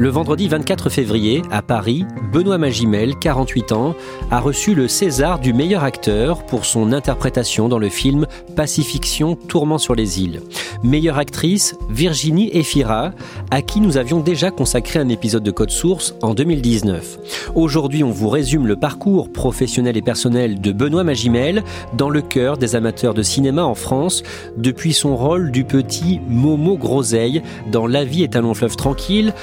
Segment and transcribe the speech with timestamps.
[0.00, 3.94] Le vendredi 24 février, à Paris, Benoît Magimel, 48 ans,
[4.30, 9.76] a reçu le César du meilleur acteur pour son interprétation dans le film Pacifiction Tourment
[9.76, 10.40] sur les îles.
[10.82, 13.12] Meilleure actrice, Virginie Efira,
[13.50, 17.50] à qui nous avions déjà consacré un épisode de Code Source en 2019.
[17.54, 21.62] Aujourd'hui, on vous résume le parcours professionnel et personnel de Benoît Magimel
[21.92, 24.22] dans le cœur des amateurs de cinéma en France,
[24.56, 29.34] depuis son rôle du petit Momo Groseille dans La vie est un long fleuve tranquille.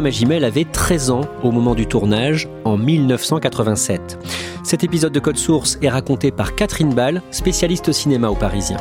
[0.00, 4.18] Magimel avait 13 ans au moment du tournage, en 1987.
[4.64, 8.78] Cet épisode de Code Source est raconté par Catherine Ball, spécialiste cinéma au Parisien.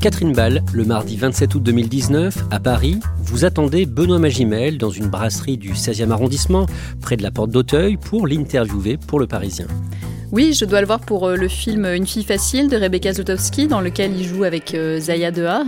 [0.00, 5.08] Catherine Ball, le mardi 27 août 2019, à Paris, vous attendez Benoît Magimel dans une
[5.08, 6.66] brasserie du 16e arrondissement,
[7.00, 9.66] près de la porte d'Auteuil, pour l'interviewer pour le Parisien.
[10.30, 13.66] Oui, je dois le voir pour euh, le film Une fille facile de Rebecca Zlotowski,
[13.66, 15.64] dans lequel il joue avec euh, Zaya Dehar.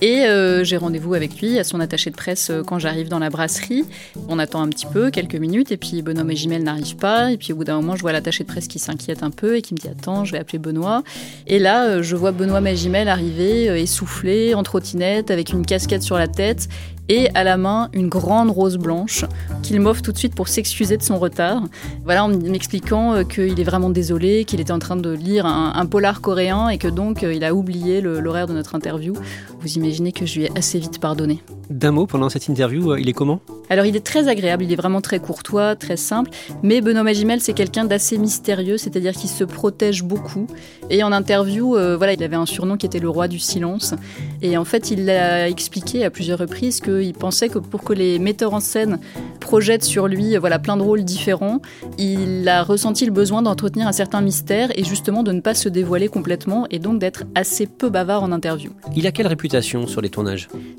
[0.00, 3.28] Et euh, j'ai rendez-vous avec lui à son attaché de presse quand j'arrive dans la
[3.28, 3.84] brasserie.
[4.30, 7.32] On attend un petit peu, quelques minutes, et puis Benoît Magimel n'arrive pas.
[7.32, 9.56] Et puis au bout d'un moment, je vois l'attaché de presse qui s'inquiète un peu
[9.56, 11.02] et qui me dit Attends, je vais appeler Benoît.
[11.46, 16.28] Et là, je vois Benoît Magimel arriver, essoufflé, en trottinette, avec une casquette sur la
[16.28, 16.68] tête
[17.08, 19.24] et à la main une grande rose blanche
[19.62, 21.62] qu'il m'offre tout de suite pour s'excuser de son retard.
[22.04, 25.86] Voilà, en m'expliquant euh, qu'il est vraiment désolé, qu'il était en train de lire un,
[25.86, 29.14] polar coréen et que donc euh, il a oublié l'horaire de notre interview.
[29.60, 31.42] Vous imaginez que je lui ai assez vite pardonné.
[31.70, 33.40] D'un mot, pendant cette interview, euh, il est comment?
[33.70, 36.30] Alors il est très agréable, il est vraiment très courtois, très simple,
[36.62, 40.46] mais Benoît Magimel c'est quelqu'un d'assez mystérieux, c'est-à-dire qu'il se protège beaucoup.
[40.88, 43.94] Et en interview, voilà, il avait un surnom qui était le roi du silence.
[44.40, 47.92] Et en fait, il a expliqué à plusieurs reprises que il pensait que pour que
[47.92, 49.00] les metteurs en scène
[49.38, 51.60] projettent sur lui voilà, plein de rôles différents,
[51.98, 55.68] il a ressenti le besoin d'entretenir un certain mystère et justement de ne pas se
[55.68, 58.70] dévoiler complètement et donc d'être assez peu bavard en interview.
[58.96, 59.47] Il a quelle réputation?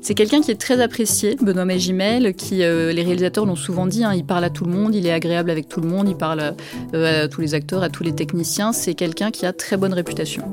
[0.02, 4.04] C'est quelqu'un qui est très apprécié, Benoît Magimel, qui euh, les réalisateurs l'ont souvent dit,
[4.04, 6.16] hein, il parle à tout le monde, il est agréable avec tout le monde, il
[6.16, 6.54] parle
[6.94, 9.92] euh, à tous les acteurs, à tous les techniciens, c'est quelqu'un qui a très bonne
[9.92, 10.44] réputation.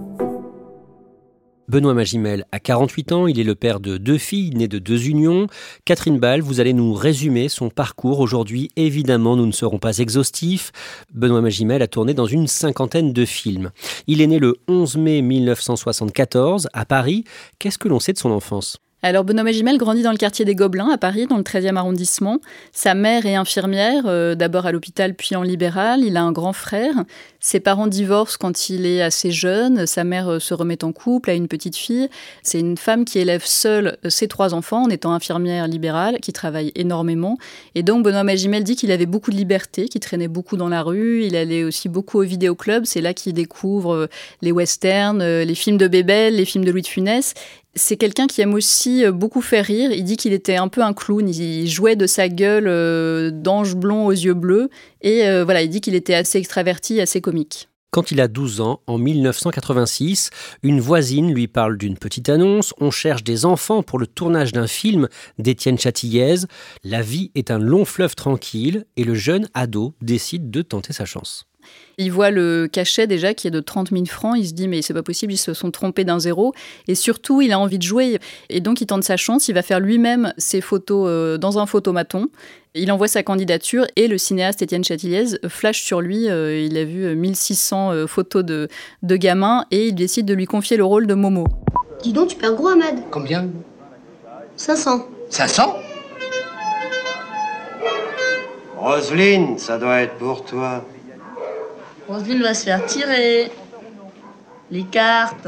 [1.68, 5.10] Benoît Magimel a 48 ans, il est le père de deux filles nées de deux
[5.10, 5.48] unions.
[5.84, 8.70] Catherine Ball, vous allez nous résumer son parcours aujourd'hui.
[8.78, 10.72] Évidemment, nous ne serons pas exhaustifs.
[11.14, 13.72] Benoît Magimel a tourné dans une cinquantaine de films.
[14.08, 17.26] Il est né le 11 mai 1974 à Paris.
[17.60, 18.78] Qu'est-ce que l'on sait de son enfance?
[19.08, 22.42] Alors Benoît Magimel grandit dans le quartier des Gobelins à Paris, dans le 13e arrondissement.
[22.74, 26.04] Sa mère est infirmière, euh, d'abord à l'hôpital puis en libéral.
[26.04, 27.06] Il a un grand frère.
[27.40, 29.88] Ses parents divorcent quand il est assez jeune.
[29.88, 32.10] Sa mère euh, se remet en couple, a une petite fille.
[32.44, 36.34] C'est une femme qui élève seule euh, ses trois enfants en étant infirmière libérale, qui
[36.34, 37.38] travaille énormément.
[37.76, 40.82] Et donc Benoît Magimel dit qu'il avait beaucoup de liberté, qu'il traînait beaucoup dans la
[40.82, 41.24] rue.
[41.24, 42.84] Il allait aussi beaucoup au vidéoclub.
[42.86, 44.10] C'est là qu'il découvre
[44.42, 47.36] les westerns, les films de Bébel, les films de Louis de Funès
[47.78, 49.92] c'est quelqu'un qui aime aussi euh, beaucoup faire rire.
[49.92, 51.28] Il dit qu'il était un peu un clown.
[51.30, 54.70] Il jouait de sa gueule euh, d'ange blond aux yeux bleus.
[55.02, 57.70] Et euh, voilà, il dit qu'il était assez extraverti, assez comique.
[57.92, 60.30] Quand il a 12 ans, en 1986,
[60.62, 62.74] une voisine lui parle d'une petite annonce.
[62.82, 65.08] On cherche des enfants pour le tournage d'un film
[65.40, 66.46] d'Étienne Chatillez.
[66.84, 71.06] La vie est un long fleuve tranquille et le jeune ado décide de tenter sa
[71.06, 71.48] chance.
[72.00, 74.36] Il voit le cachet déjà qui est de 30 000 francs.
[74.38, 76.54] Il se dit mais c'est pas possible, ils se sont trompés d'un zéro.
[76.88, 78.20] Et surtout, il a envie de jouer.
[78.50, 79.48] Et donc, il tente sa chance.
[79.48, 82.30] Il va faire lui-même ses photos euh, dans un photomaton.
[82.76, 86.30] Il envoie sa candidature et le cinéaste Étienne Chatiliez flash sur lui.
[86.30, 88.68] Euh, il a vu 1600 euh, photos de,
[89.02, 91.46] de gamins et il décide de lui confier le rôle de Momo.
[92.04, 93.00] Dis donc, tu perds gros, Ahmed.
[93.10, 93.50] Combien?
[94.56, 95.08] 500.
[95.32, 95.76] 500
[98.78, 100.86] Roselyne, ça doit être pour toi.
[102.08, 103.52] Roselyne va se faire tirer.
[104.70, 105.48] Les cartes.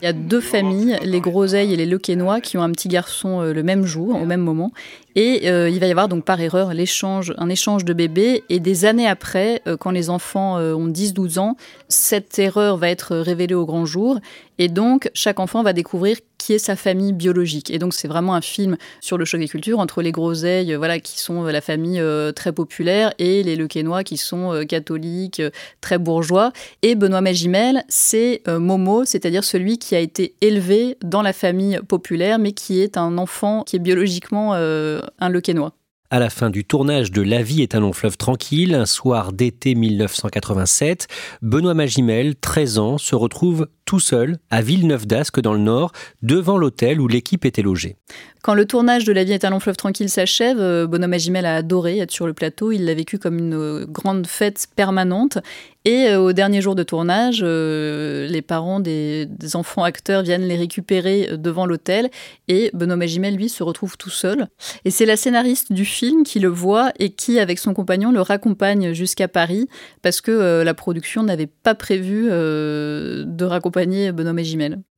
[0.00, 3.42] Il y a deux familles, les Groseilles et les Lequenois, qui ont un petit garçon
[3.42, 4.72] euh, le même jour, au même moment.
[5.14, 8.44] Et euh, il va y avoir donc par erreur un échange de bébés.
[8.48, 11.56] Et des années après, euh, quand les enfants ont 10-12 ans,
[11.88, 14.18] cette erreur va être révélée au grand jour.
[14.56, 17.70] Et donc, chaque enfant va découvrir qui est sa famille biologique.
[17.70, 21.00] Et donc, c'est vraiment un film sur le choc des cultures entre les Groseilles, voilà,
[21.00, 22.02] qui sont la famille
[22.34, 25.42] très populaire, et les Lequenois, qui sont catholiques,
[25.80, 26.52] très bourgeois.
[26.82, 32.38] Et Benoît Magimel, c'est Momo, c'est-à-dire celui qui a été élevé dans la famille populaire,
[32.38, 35.72] mais qui est un enfant qui est biologiquement euh, un Lequenois.
[36.10, 39.34] À la fin du tournage de La vie est un long fleuve tranquille, un soir
[39.34, 41.06] d'été 1987,
[41.42, 46.58] Benoît Magimel, 13 ans, se retrouve tout seul à Villeneuve d'Ascq dans le Nord, devant
[46.58, 47.96] l'hôtel où l'équipe était logée.
[48.42, 51.46] Quand le tournage de La vie est un long fleuve tranquille s'achève, euh, Benoît Magimel
[51.46, 52.70] a adoré être sur le plateau.
[52.70, 55.38] Il l'a vécu comme une euh, grande fête permanente.
[55.84, 61.64] Et au dernier jour de tournage, les parents des, enfants acteurs viennent les récupérer devant
[61.64, 62.10] l'hôtel.
[62.46, 64.48] Et Benoît Magimel, lui, se retrouve tout seul.
[64.84, 68.20] Et c'est la scénariste du film qui le voit et qui, avec son compagnon, le
[68.20, 69.66] raccompagne jusqu'à Paris
[70.02, 73.77] parce que euh, la production n'avait pas prévu euh, de raccompagner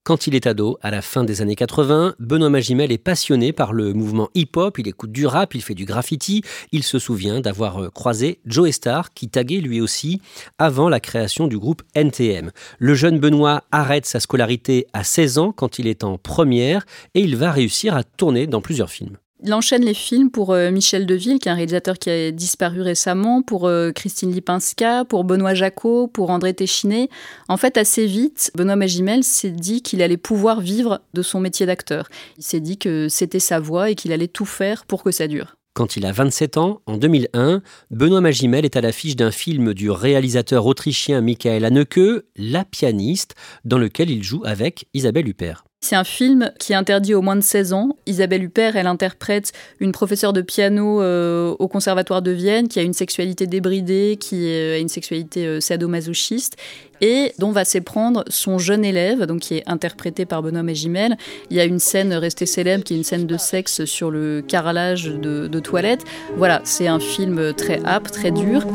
[0.03, 3.75] Quand il est ado, à la fin des années 80, Benoît Magimel est passionné par
[3.75, 6.43] le mouvement hip-hop, il écoute du rap, il fait du graffiti.
[6.73, 10.23] Il se souvient d'avoir euh, croisé Joe Star, qui taguait lui aussi
[10.59, 12.51] avant la création du groupe NTM.
[12.79, 17.21] Le jeune Benoît arrête sa scolarité à 16 ans quand il est en première et
[17.21, 19.19] il va réussir à tourner dans plusieurs films.
[19.43, 22.83] Il enchaîne les films pour euh, Michel Deville, qui est un réalisateur qui a disparu
[22.83, 27.09] récemment, pour euh, Christine Lipinska, pour Benoît Jacot, pour André Téchiné.
[27.49, 31.65] En fait, assez vite, Benoît Magimel s'est dit qu'il allait pouvoir vivre de son métier
[31.65, 32.09] d'acteur.
[32.37, 35.27] Il s'est dit que c'était sa voie et qu'il allait tout faire pour que ça
[35.27, 35.57] dure.
[35.73, 39.91] Quand il a 27 ans, en 2001, Benoît Magimel est à l'affiche d'un film du
[39.91, 43.35] réalisateur autrichien Michael Haneke, La pianiste,
[43.65, 45.65] dans lequel il joue avec Isabelle Huppert.
[45.83, 47.97] C'est un film qui est interdit aux moins de 16 ans.
[48.05, 52.83] Isabelle Huppert, elle interprète une professeure de piano euh, au Conservatoire de Vienne qui a
[52.83, 56.59] une sexualité débridée, qui a une sexualité euh, sadomasochiste
[57.01, 61.17] et dont va s'éprendre son jeune élève, donc qui est interprété par Benoît Magimel.
[61.49, 64.43] Il y a une scène restée célèbre qui est une scène de sexe sur le
[64.47, 66.05] carrelage de, toilettes.
[66.37, 68.67] Voilà, c'est un film très âpre, très dur.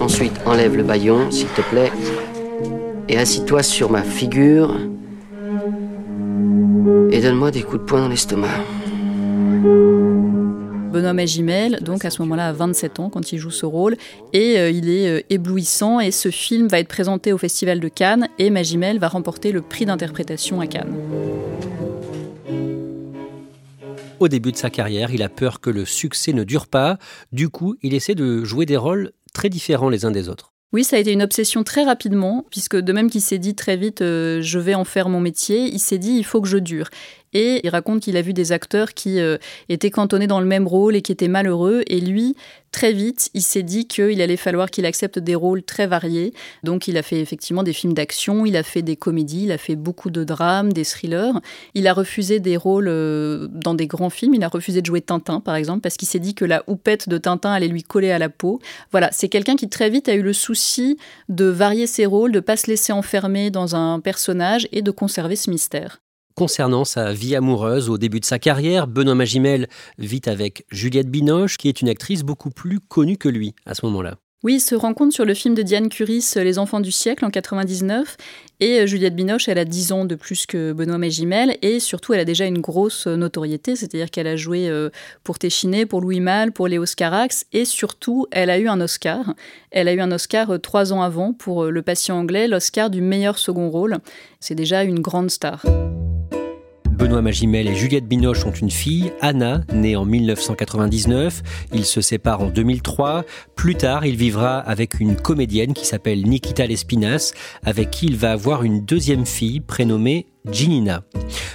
[0.00, 1.90] Ensuite, enlève le baillon, s'il te plaît,
[3.08, 4.76] et assis-toi sur ma figure
[7.20, 8.48] et donne-moi des coups de poing dans l'estomac.
[10.90, 13.98] Benoît Magimel, donc à ce moment-là, a 27 ans quand il joue ce rôle,
[14.32, 16.00] et euh, il est euh, éblouissant.
[16.00, 19.60] Et ce film va être présenté au Festival de Cannes, et Magimel va remporter le
[19.60, 20.94] prix d'interprétation à Cannes.
[24.18, 26.96] Au début de sa carrière, il a peur que le succès ne dure pas.
[27.32, 30.49] Du coup, il essaie de jouer des rôles très différents les uns des autres.
[30.72, 33.76] Oui, ça a été une obsession très rapidement, puisque de même qu'il s'est dit très
[33.76, 36.58] vite euh, je vais en faire mon métier, il s'est dit il faut que je
[36.58, 36.90] dure.
[37.32, 39.38] Et il raconte qu'il a vu des acteurs qui euh,
[39.68, 41.82] étaient cantonnés dans le même rôle et qui étaient malheureux.
[41.86, 42.34] Et lui,
[42.72, 46.34] très vite, il s'est dit qu'il allait falloir qu'il accepte des rôles très variés.
[46.64, 49.58] Donc il a fait effectivement des films d'action, il a fait des comédies, il a
[49.58, 51.40] fait beaucoup de drames, des thrillers.
[51.74, 54.34] Il a refusé des rôles euh, dans des grands films.
[54.34, 57.08] Il a refusé de jouer Tintin, par exemple, parce qu'il s'est dit que la houppette
[57.08, 58.60] de Tintin allait lui coller à la peau.
[58.90, 62.40] Voilà, c'est quelqu'un qui très vite a eu le souci de varier ses rôles, de
[62.40, 66.00] pas se laisser enfermer dans un personnage et de conserver ce mystère.
[66.40, 69.68] Concernant sa vie amoureuse au début de sa carrière, Benoît Magimel
[69.98, 73.84] vit avec Juliette Binoche, qui est une actrice beaucoup plus connue que lui à ce
[73.84, 74.16] moment-là.
[74.42, 77.30] Oui, il se rencontre sur le film de Diane Curis, Les enfants du siècle, en
[77.30, 78.16] 99.
[78.60, 81.58] Et euh, Juliette Binoche, elle a 10 ans de plus que Benoît Magimel.
[81.60, 84.88] Et surtout, elle a déjà une grosse notoriété, c'est-à-dire qu'elle a joué euh,
[85.24, 87.44] pour Téchiné, pour Louis Malle, pour Léo Scarax.
[87.52, 89.34] Et surtout, elle a eu un Oscar.
[89.72, 93.02] Elle a eu un Oscar euh, trois ans avant pour Le patient anglais, l'Oscar du
[93.02, 93.98] meilleur second rôle.
[94.40, 95.66] C'est déjà une grande star.
[97.00, 101.42] Benoît Magimel et Juliette Binoche ont une fille, Anna, née en 1999.
[101.72, 103.24] Ils se séparent en 2003.
[103.56, 107.32] Plus tard, il vivra avec une comédienne qui s'appelle Nikita Lespinas,
[107.64, 111.02] avec qui il va avoir une deuxième fille prénommée Ginina.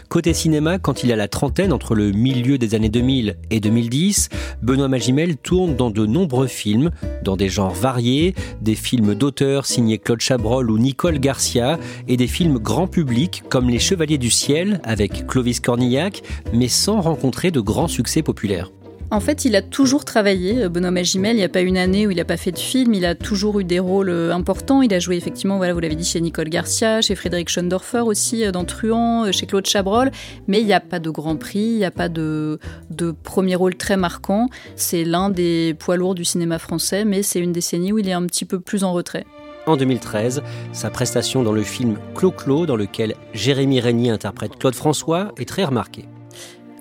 [0.10, 4.30] Côté cinéma, quand il a la trentaine, entre le milieu des années 2000 et 2010,
[4.62, 6.92] Benoît Magimel tourne dans de nombreux films,
[7.24, 12.28] dans des genres variés, des films d'auteurs signés Claude Chabrol ou Nicole Garcia, et des
[12.28, 16.22] films grand public comme Les Chevaliers du Ciel avec Clovis Cornillac,
[16.54, 18.72] mais sans rencontrer de grands succès populaires.
[19.12, 21.36] En fait, il a toujours travaillé, euh, Benoît Magimel.
[21.36, 22.94] Il n'y a pas une année où il n'a pas fait de film.
[22.94, 24.82] Il a toujours eu des rôles euh, importants.
[24.82, 28.44] Il a joué effectivement, voilà, vous l'avez dit, chez Nicole Garcia, chez Frédéric Schoendorfer aussi,
[28.44, 30.12] euh, dans Truand, chez Claude Chabrol.
[30.48, 32.60] Mais il n'y a pas de grand prix, il n'y a pas de,
[32.90, 34.50] de premier rôle très marquant.
[34.76, 38.14] C'est l'un des poids lourds du cinéma français, mais c'est une décennie où il est
[38.14, 39.26] un petit peu plus en retrait.
[39.68, 40.42] En 2013,
[40.74, 45.64] sa prestation dans le film Clo-Clo, dans lequel Jérémy Régnier interprète Claude François, est très
[45.64, 46.06] remarquée.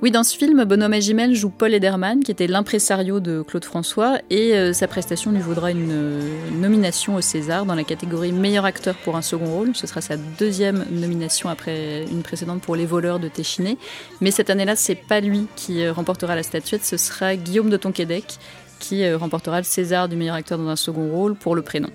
[0.04, 4.18] Oui, dans ce film, Benoît Magimel joue Paul Ederman, qui était l'impresario de Claude François,
[4.28, 8.66] et euh, sa prestation lui vaudra une euh, nomination au César dans la catégorie meilleur
[8.66, 9.74] acteur pour un second rôle.
[9.74, 13.78] Ce sera sa deuxième nomination après une précédente pour Les voleurs de Téchiné.
[14.20, 17.78] Mais cette année-là, c'est pas lui qui euh, remportera la statuette, ce sera Guillaume de
[17.78, 18.36] Tonquédec
[18.80, 21.88] qui remportera le César du meilleur acteur dans un second rôle pour le prénom.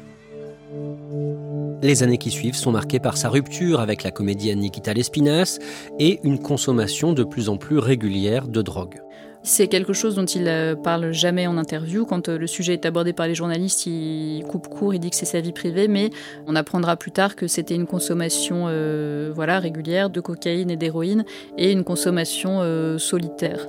[1.81, 5.59] Les années qui suivent sont marquées par sa rupture avec la comédienne Nikita Lespinas
[5.97, 9.01] et une consommation de plus en plus régulière de drogue.
[9.43, 12.05] C'est quelque chose dont il euh, parle jamais en interview.
[12.05, 15.15] Quand euh, le sujet est abordé par les journalistes, il coupe court, il dit que
[15.15, 16.09] c'est sa vie privée, mais
[16.45, 21.23] on apprendra plus tard que c'était une consommation euh, voilà, régulière de cocaïne et d'héroïne
[21.57, 22.59] et une consommation
[22.97, 23.65] solitaire.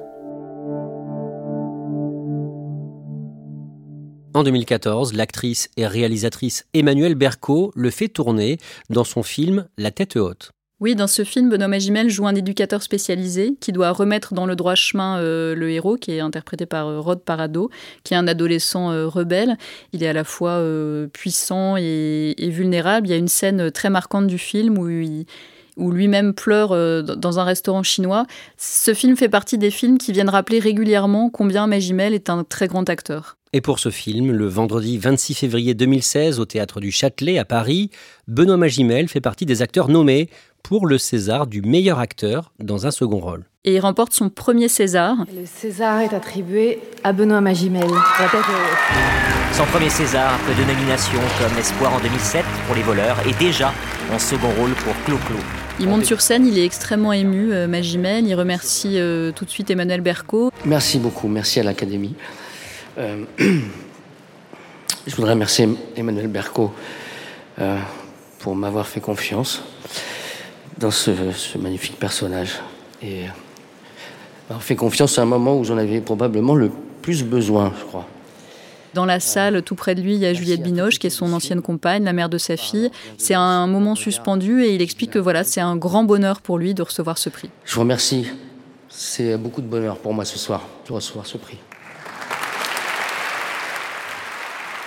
[4.33, 8.59] En 2014, l'actrice et réalisatrice Emmanuelle Berco le fait tourner
[8.89, 10.53] dans son film La tête haute.
[10.79, 14.55] Oui, dans ce film, Benoît Magimel joue un éducateur spécialisé qui doit remettre dans le
[14.55, 17.71] droit chemin euh, le héros, qui est interprété par euh, Rod Parado,
[18.05, 19.59] qui est un adolescent euh, rebelle.
[19.93, 20.65] Il est à la fois
[21.13, 23.09] puissant et, et, vulnérable.
[23.09, 25.27] Il y a une scène très marquante du film où il
[25.81, 28.27] où lui-même pleure euh, dans un restaurant chinois.
[28.57, 32.69] Ce film fait partie des films qui viennent rappeler régulièrement combien Magimel est un très
[32.69, 33.37] grand acteur.
[33.53, 37.91] Et pour ce film, le vendredi 26 février 2016 au théâtre du Châtelet à Paris,
[38.29, 40.31] Benoît Magimel fait partie des acteurs nommés
[40.63, 43.47] pour le César du meilleur acteur dans un second rôle.
[43.65, 45.17] Et il remporte son premier César.
[45.35, 47.91] Le César est attribué à Benoît Magimel.
[49.53, 53.73] Son premier César, peu de nominations comme Espoir en 2007 pour Les Voleurs et déjà
[54.13, 55.60] en second rôle pour Clo-Clo.
[55.81, 58.27] Il monte sur scène, il est extrêmement ému, euh, Magimel.
[58.27, 60.53] Il remercie euh, tout de suite Emmanuel Berco.
[60.67, 62.15] Merci beaucoup, merci à l'Académie.
[62.99, 66.75] Euh, je voudrais remercier Emmanuel Berco
[68.41, 69.63] pour m'avoir fait confiance
[70.77, 71.11] dans ce,
[71.59, 72.61] magnifique personnage.
[73.03, 73.25] Et
[74.49, 76.71] m'avoir fait confiance à un moment où j'en avais probablement le
[77.01, 78.07] plus besoin, je crois.
[78.94, 81.32] Dans la salle, tout près de lui, il y a Juliette Binoche, qui est son
[81.32, 82.90] ancienne compagne, la mère de sa fille.
[83.18, 86.75] C'est un moment suspendu et il explique que voilà, c'est un grand bonheur pour lui
[86.75, 87.50] de recevoir ce prix.
[87.64, 88.26] Je vous remercie.
[88.88, 91.59] C'est beaucoup de bonheur pour moi ce soir de recevoir ce prix.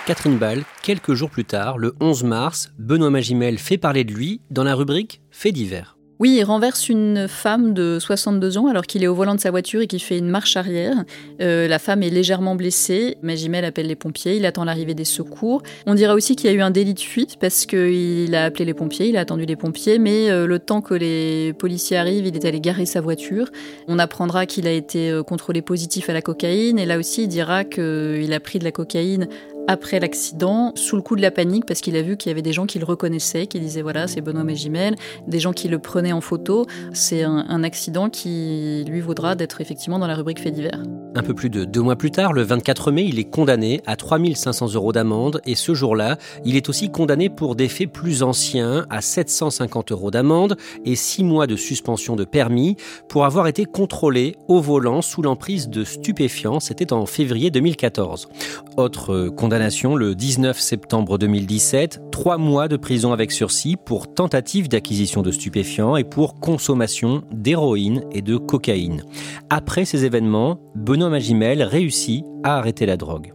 [0.06, 4.42] Catherine Ball, quelques jours plus tard, le 11 mars, Benoît Magimel fait parler de lui
[4.52, 5.96] dans la rubrique Faits divers.
[6.24, 9.52] Oui, il renverse une femme de 62 ans alors qu'il est au volant de sa
[9.52, 11.04] voiture et qu'il fait une marche arrière.
[11.42, 13.18] Euh, la femme est légèrement blessée.
[13.22, 15.64] Magimel appelle les pompiers, il attend l'arrivée des secours.
[15.86, 18.64] On dira aussi qu'il y a eu un délit de fuite parce qu'il a appelé
[18.64, 22.26] les pompiers, il a attendu les pompiers, mais euh, le temps que les policiers arrivent,
[22.26, 23.50] il est allé garer sa voiture.
[23.90, 27.28] On apprendra qu'il a été euh, contrôlé positif à la cocaïne et là aussi il
[27.28, 29.28] dira qu'il a pris de la cocaïne
[29.68, 32.42] après l'accident, sous le coup de la panique, parce qu'il a vu qu'il y avait
[32.42, 34.96] des gens qui le reconnaissaient, qui disaient voilà, c'est Benoît Magimel,
[35.28, 36.66] des gens qui le prenaient en photo.
[36.92, 40.84] C'est un, accident qui lui vaudra d'être effectivement dans la rubrique fait divers.
[41.16, 43.96] Un peu plus de deux mois plus tard, le 24 mai, il est condamné à
[43.96, 48.86] 3500 euros d'amende et ce jour-là, il est aussi condamné pour des faits plus anciens
[48.90, 52.76] à 750 euros d'amende et six mois de suspension de permis
[53.08, 56.60] pour avoir été contrôlé au volant sous l'emprise de stupéfiants.
[56.60, 58.28] C'était en février 2014.
[58.76, 65.22] Autre condamnation le 19 septembre 2017, trois mois de prison avec sursis pour tentative d'acquisition
[65.22, 69.04] de stupéfiants et pour consommation d'héroïne et de cocaïne.
[69.52, 73.32] Après ces événements, Benoît Magimel réussit à arrêter la drogue.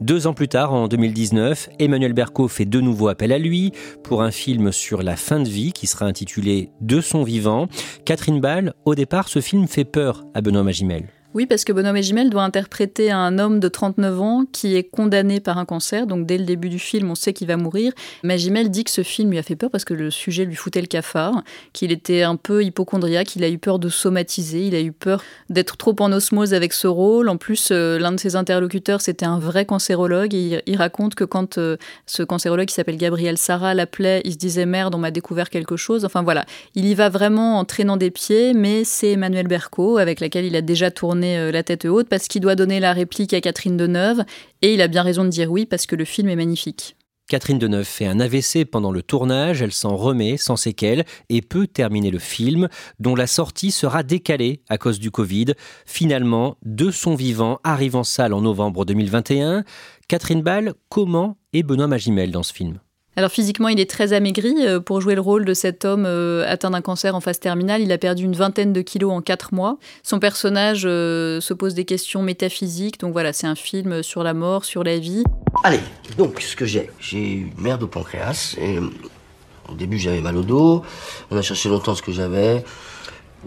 [0.00, 3.72] Deux ans plus tard, en 2019, Emmanuel Berco fait de nouveau appel à lui
[4.04, 7.66] pour un film sur la fin de vie qui sera intitulé De son vivant.
[8.04, 11.08] Catherine Ball, au départ, ce film fait peur à Benoît Magimel.
[11.36, 15.38] Oui, parce que Benoît Magimel doit interpréter un homme de 39 ans qui est condamné
[15.38, 16.06] par un cancer.
[16.06, 17.92] Donc dès le début du film, on sait qu'il va mourir.
[18.22, 20.80] Magimel dit que ce film lui a fait peur parce que le sujet lui foutait
[20.80, 21.42] le cafard,
[21.74, 25.22] qu'il était un peu hypochondriaque, qu'il a eu peur de somatiser, il a eu peur
[25.50, 27.28] d'être trop en osmose avec ce rôle.
[27.28, 30.32] En plus, euh, l'un de ses interlocuteurs, c'était un vrai cancérologue.
[30.32, 31.76] Et il, raconte que quand euh,
[32.06, 35.76] ce cancérologue qui s'appelle Gabriel Sarah l'appelait, il se disait merde, on m'a découvert quelque
[35.76, 36.06] chose.
[36.06, 40.20] Enfin voilà, il y va vraiment en traînant des pieds, mais c'est Emmanuel Berco avec
[40.20, 43.32] laquelle il a déjà tourné euh, la tête haute parce qu'il doit donner la réplique
[43.34, 44.22] à Catherine Deneuve
[44.62, 46.96] et il a bien raison de dire oui parce que le film est magnifique.
[47.28, 51.66] Catherine Deneuve fait un AVC pendant le tournage, elle s'en remet sans séquelles et peut
[51.66, 52.68] terminer le film,
[53.00, 55.46] dont la sortie sera décalée à cause du Covid.
[55.86, 59.64] Finalement, De son vivant arrive en salle en novembre 2021.
[60.06, 62.78] Catherine Ball, comment est Benoît Magimel dans ce film?
[63.16, 64.54] Alors physiquement, il est très amaigri.
[64.66, 67.80] Euh, pour jouer le rôle de cet homme euh, atteint d'un cancer en phase terminale,
[67.80, 69.78] il a perdu une vingtaine de kilos en quatre mois.
[70.02, 73.00] Son personnage euh, se pose des questions métaphysiques.
[73.00, 75.24] Donc voilà, c'est un film sur la mort, sur la vie.
[75.64, 75.80] Allez,
[76.18, 78.54] donc ce que j'ai, j'ai une merde au pancréas.
[78.60, 80.82] Et au début, j'avais mal au dos.
[81.30, 82.64] On a cherché longtemps ce que j'avais.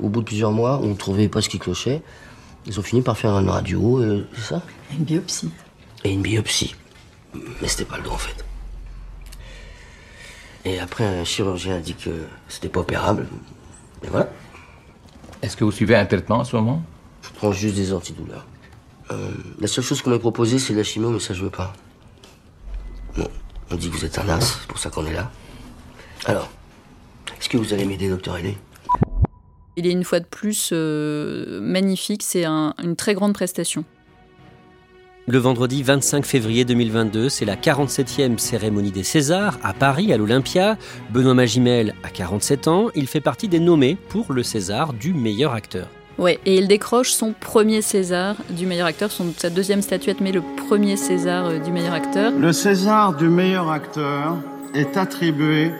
[0.02, 2.02] Au bout de plusieurs mois, on ne trouvait pas ce qui clochait.
[2.66, 4.02] Ils ont fini par faire une radio,
[4.36, 4.64] c'est ça?
[4.98, 5.50] Une biopsie.
[6.04, 6.76] Et une biopsie.
[7.62, 8.49] Mais c'était pas le dos en fait.
[10.66, 12.10] Et après, un chirurgien a dit que
[12.48, 13.28] c'était pas opérable.
[14.04, 14.30] Et voilà.
[15.42, 16.84] Est-ce que vous suivez un traitement en ce moment?
[17.22, 18.46] Je prends juste des antidouleurs.
[19.12, 21.74] Euh, la seule chose qu'on m'a proposée, c'est la chimio, mais ça, je veux pas.
[23.16, 23.28] Bon,
[23.72, 25.32] on dit que vous êtes un as, c'est pour ça qu'on est là.
[26.26, 26.50] Alors,
[27.40, 28.58] est-ce que vous allez m'aider, docteur Ailey?
[29.78, 33.86] Il est une fois de plus euh, magnifique, c'est une très grande prestation.
[35.32, 40.76] Le vendredi 25 février 2022, c'est la 47e cérémonie des Césars à Paris, à l'Olympia.
[41.12, 42.88] Benoît Magimel a 47 ans.
[42.96, 45.88] Il fait partie des nommés pour le César du meilleur acteur.
[46.18, 50.32] Ouais, et il décroche son premier César du meilleur acteur, son, sa deuxième statuette, mais
[50.32, 52.32] le premier César euh, du meilleur acteur.
[52.32, 54.36] Le César du meilleur acteur
[54.74, 55.72] est attribué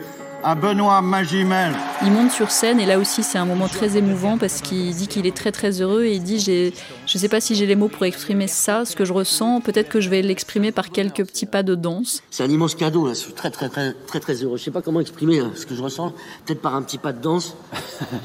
[0.42, 1.72] à Benoît Magimel.
[2.02, 5.08] Il monte sur scène et là aussi c'est un moment très émouvant parce qu'il dit
[5.08, 6.72] qu'il est très très heureux et il dit j'ai,
[7.06, 9.60] je ne sais pas si j'ai les mots pour exprimer ça, ce que je ressens,
[9.60, 12.22] peut-être que je vais l'exprimer par quelques petits pas de danse.
[12.30, 14.56] C'est un immense cadeau là, je suis très très très très très heureux.
[14.56, 16.12] Je sais pas comment exprimer ce que je ressens,
[16.46, 17.56] peut-être par un petit pas de danse,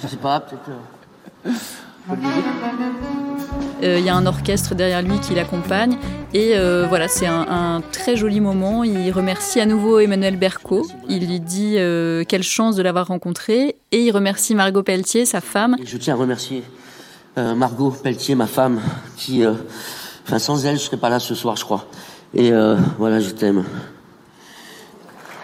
[0.03, 0.69] je sais pas, peut-être.
[1.48, 1.51] Euh,
[3.82, 5.98] il y a un orchestre derrière lui qui l'accompagne.
[6.34, 8.84] Et euh, voilà, c'est un, très joli moment.
[8.84, 10.86] Il remercie à nouveau Emmanuel Berco.
[11.08, 13.77] Il lui dit euh, quelle chance de l'avoir rencontré.
[13.94, 15.77] Et il remercie Margot Pelletier, sa femme.
[15.84, 16.63] je tiens à remercier
[17.38, 18.79] Margot Pelletier, ma femme,
[19.17, 19.44] qui.
[20.25, 21.86] Enfin, sans elle, je serais pas là ce soir, je crois.
[22.34, 22.51] Et
[22.98, 23.65] voilà, je t'aime.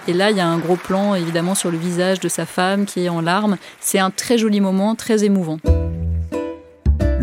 [0.07, 2.85] Et là, il y a un gros plan, évidemment, sur le visage de sa femme
[2.85, 3.57] qui est en larmes.
[3.79, 5.57] C'est un très joli moment, très émouvant.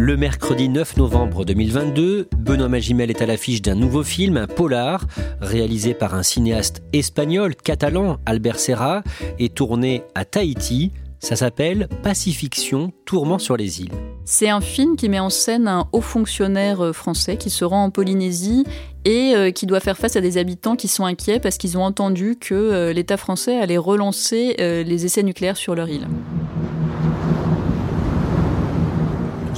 [0.09, 5.05] Le mercredi 9 novembre 2022, Benoît Magimel est à l'affiche d'un nouveau film, un polar,
[5.43, 9.03] réalisé par un cinéaste espagnol, catalan, Albert Serra,
[9.39, 10.93] et tourné à Tahiti.
[11.19, 13.93] Ça s'appelle Pacifiction, tourment sur les îles.
[14.25, 17.85] C'est un film qui met en scène un haut fonctionnaire euh, français qui se rend
[17.85, 18.65] en Polynésie
[19.05, 21.85] et euh, qui doit faire face à des habitants qui sont inquiets parce qu'ils ont
[21.85, 26.07] entendu que euh, l'État français allait relancer les essais nucléaires sur leur île.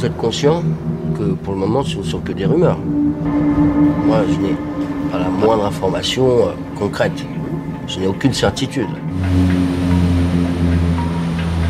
[0.01, 0.63] Vous êtes conscient
[1.19, 2.79] que pour le moment, ce ne sont que des rumeurs.
[2.79, 4.57] Moi, je n'ai
[5.13, 7.23] pas la moindre information euh, concrète.
[7.87, 8.89] Je n'ai aucune certitude.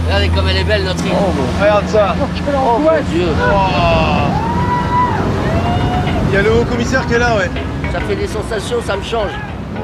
[0.04, 1.10] Regardez comme elle est belle, notre île.
[1.12, 2.14] Oh, regarde ça.
[2.20, 3.26] Oh, mon Dieu.
[3.36, 3.56] Oh.
[6.28, 7.50] Il y a le haut commissaire qui est là, ouais.
[7.92, 9.32] Ça fait des sensations, ça me change.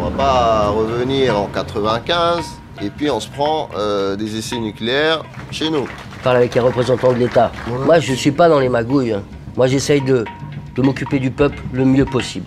[0.01, 2.45] On va pas revenir en 95
[2.81, 5.89] et puis on se prend euh, des essais nucléaires chez nous
[6.27, 7.53] parle avec les représentants de l'État.
[7.85, 9.12] Moi, je ne suis pas dans les magouilles.
[9.12, 9.23] Hein.
[9.57, 10.25] Moi, j'essaye de,
[10.75, 12.47] de m'occuper du peuple le mieux possible.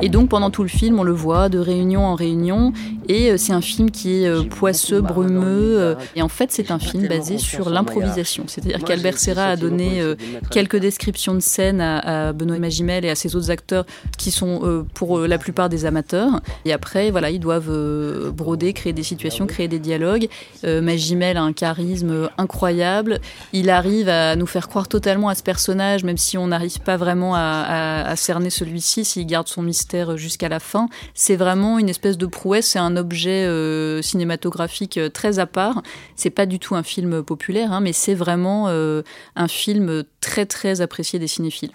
[0.00, 2.72] Et donc pendant tout le film, on le voit de réunion en réunion.
[3.08, 5.80] Et euh, c'est un film qui est euh, poisseux, brumeux.
[5.80, 8.44] Euh, et en fait, c'est un film basé sur l'improvisation.
[8.46, 10.02] C'est-à-dire qu'Albert Serra a donné
[10.50, 13.84] quelques descriptions de scènes à, Benoît Magimel et à ses autres acteurs
[14.16, 16.40] qui sont pour la plupart des amateurs.
[16.64, 20.28] Et après, voilà, ils doivent broder, créer des situations, créer des dialogues.
[20.64, 23.20] Magimel a un charisme incroyable.
[23.52, 26.96] Il arrive à nous faire croire totalement à ce personnage, même si on n'arrive pas
[26.96, 30.88] vraiment à, à cerner celui-ci, s'il garde son mystère jusqu'à la fin.
[31.14, 35.82] C'est vraiment une espèce de prouesse, c'est un objet euh, cinématographique euh, très à part.
[36.16, 39.02] C'est pas du tout un film populaire, hein, mais c'est vraiment euh,
[39.36, 41.72] un film très très apprécié des cinéphiles.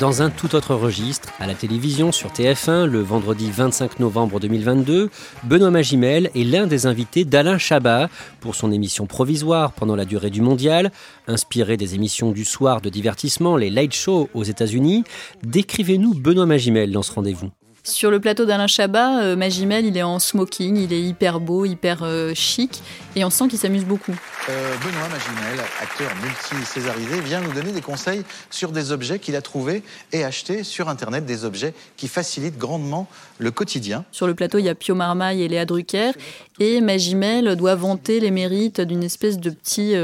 [0.00, 5.08] Dans un tout autre registre, à la télévision sur TF1, le vendredi 25 novembre 2022,
[5.44, 8.08] Benoît Magimel est l'un des invités d'Alain Chabat
[8.40, 10.90] pour son émission provisoire pendant la durée du mondial,
[11.28, 15.04] inspirée des émissions du soir de divertissement, les late shows aux États-Unis.
[15.44, 17.50] Décrivez-nous Benoît Magimel dans ce rendez-vous.
[17.86, 21.66] Sur le plateau d'Alain Chabat, euh, Magimel, il est en smoking, il est hyper beau,
[21.66, 22.80] hyper euh, chic,
[23.14, 24.18] et on sent qu'il s'amuse beaucoup.
[24.48, 29.42] Euh, Benoît Magimel, acteur multi-césarisé, vient nous donner des conseils sur des objets qu'il a
[29.42, 34.06] trouvés et achetés sur Internet, des objets qui facilitent grandement le quotidien.
[34.12, 36.12] Sur le plateau, il y a Pio Marmaille et Léa Drucker,
[36.60, 39.94] et Magimel doit vanter les mérites d'une espèce de petit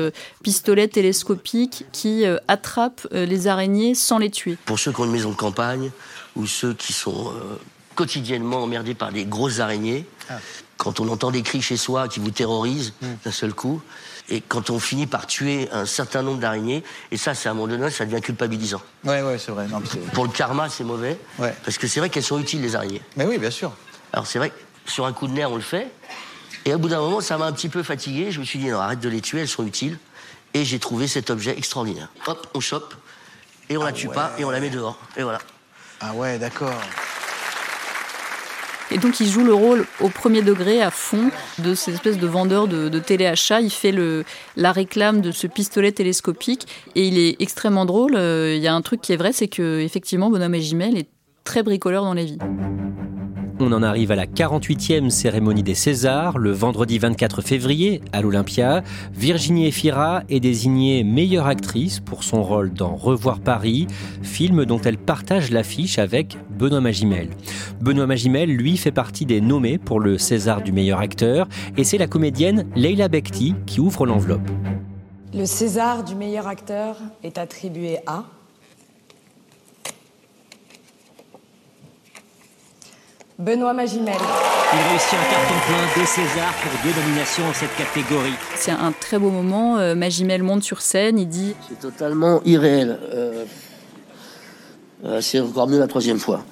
[0.42, 4.58] pistolet télescopique qui attrape les araignées sans les tuer.
[4.66, 5.90] Pour ceux qui ont une maison de campagne,
[6.36, 7.32] ou ceux qui sont
[7.94, 10.06] quotidiennement emmerdé par des grosses araignées.
[10.28, 10.38] Ah.
[10.76, 13.06] Quand on entend des cris chez soi qui vous terrorisent hmm.
[13.24, 13.82] d'un seul coup,
[14.30, 17.54] et quand on finit par tuer un certain nombre d'araignées, et ça, c'est à un
[17.54, 18.80] moment donné, ça devient culpabilisant.
[19.04, 19.66] Ouais, ouais, c'est vrai.
[20.14, 21.18] Pour le karma, c'est mauvais.
[21.36, 23.02] Parce que c'est vrai qu'elles sont utiles, les araignées.
[23.16, 23.72] Mais oui, bien sûr.
[24.12, 24.52] Alors c'est vrai,
[24.86, 25.90] sur un coup de nerf, on le fait.
[26.64, 28.30] Et au bout d'un moment, ça m'a un petit peu fatigué.
[28.30, 29.98] Je me suis dit, non, arrête de les tuer, elles sont utiles.
[30.54, 32.08] Et j'ai trouvé cet objet extraordinaire.
[32.26, 32.94] Hop, on chope,
[33.68, 34.98] et on la ah tue pas, et on la met dehors.
[35.16, 35.38] Et voilà.
[36.00, 36.80] Ah ouais, d'accord.
[38.92, 42.26] Et donc il joue le rôle au premier degré à fond de cette espèce de
[42.26, 43.60] vendeur de, téléachat.
[43.60, 43.94] Il fait
[44.56, 48.16] la réclame de ce pistolet télescopique et il est extrêmement drôle.
[48.16, 50.98] Euh, il y a un truc qui est vrai, c'est que effectivement Bonhomme et Gimel
[50.98, 51.08] est
[51.44, 52.38] très bricoleur dans la vie.
[53.62, 58.82] On en arrive à la 48e cérémonie des Césars, le vendredi 24 février, à l'Olympia.
[59.12, 63.86] Virginie Efira est désignée meilleure actrice pour son rôle dans Revoir Paris,
[64.22, 67.28] film dont elle partage l'affiche avec Benoît Magimel.
[67.82, 71.46] Benoît Magimel, lui, fait partie des nommés pour le César du meilleur acteur,
[71.76, 74.50] et c'est la comédienne Leila Bekti qui ouvre l'enveloppe.
[75.34, 78.24] Le César du meilleur acteur est attribué à
[83.40, 84.12] Benoît Magimel.
[84.14, 88.34] Il réussit un carton plein, deux Césars pour deux nominations dans cette catégorie.
[88.54, 89.78] C'est un très beau moment.
[89.78, 92.98] Euh, Magimel monte sur scène, il dit C'est totalement irréel.
[93.02, 93.44] Euh,
[95.06, 96.44] euh, c'est encore mieux la troisième fois.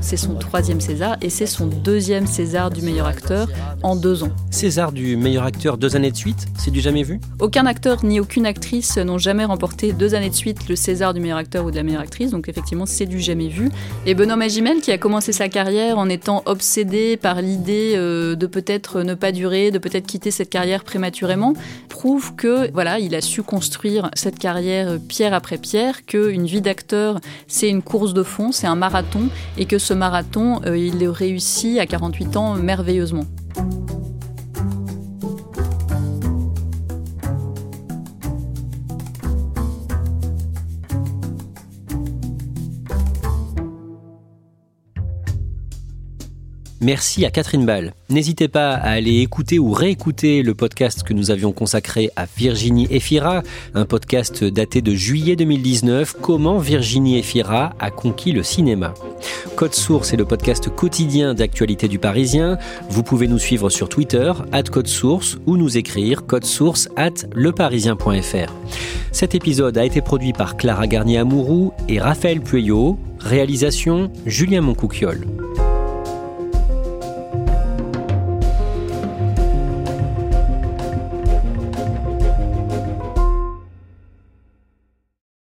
[0.00, 3.48] C'est son troisième César et c'est son deuxième César du meilleur acteur
[3.82, 4.30] en deux ans.
[4.50, 7.20] César du meilleur acteur deux années de suite, c'est du jamais vu?
[7.40, 11.20] Aucun acteur ni aucune actrice n'ont jamais remporté deux années de suite le César du
[11.20, 13.70] meilleur acteur ou de la meilleure actrice, donc effectivement c'est du jamais vu.
[14.06, 18.46] Et Benoît Magimel, qui a commencé sa carrière en étant obsédé par l'idée euh, de
[18.46, 21.54] peut-être ne pas durer, de peut-être quitter cette carrière prématurément,
[21.88, 27.20] prouve que voilà, il a su construire cette carrière pierre après pierre, qu'une vie d'acteur
[27.46, 29.28] c'est une course de fond, c'est un marathon,
[29.58, 33.24] et que ce marathon, euh, il le réussit à 48 ans merveilleusement.
[46.80, 47.94] Merci à Catherine Ball.
[48.10, 52.86] N'hésitez pas à aller écouter ou réécouter le podcast que nous avions consacré à Virginie
[52.90, 53.42] Efira,
[53.74, 58.92] un podcast daté de juillet 2019, Comment Virginie Efira a conquis le cinéma.
[59.56, 62.58] Code Source est le podcast quotidien d'actualité du Parisien.
[62.90, 67.26] Vous pouvez nous suivre sur Twitter, at Code Source, ou nous écrire code source at
[67.34, 68.52] leparisien.fr.
[69.12, 72.98] Cet épisode a été produit par Clara Garnier-Amouroux et Raphaël Pueyo.
[73.18, 75.26] Réalisation Julien Moncouquiole.